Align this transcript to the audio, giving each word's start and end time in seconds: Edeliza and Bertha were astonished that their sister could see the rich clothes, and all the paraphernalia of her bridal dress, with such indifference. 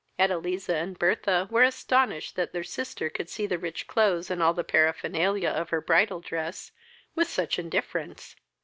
Edeliza 0.17 0.73
and 0.73 0.97
Bertha 0.97 1.47
were 1.51 1.61
astonished 1.61 2.35
that 2.35 2.53
their 2.53 2.63
sister 2.63 3.07
could 3.07 3.29
see 3.29 3.45
the 3.45 3.59
rich 3.59 3.85
clothes, 3.85 4.31
and 4.31 4.41
all 4.41 4.51
the 4.51 4.63
paraphernalia 4.63 5.49
of 5.49 5.69
her 5.69 5.79
bridal 5.79 6.21
dress, 6.21 6.71
with 7.13 7.27
such 7.29 7.59
indifference. 7.59 8.35